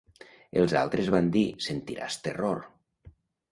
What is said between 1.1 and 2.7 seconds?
van dir: "Sentiràs terror".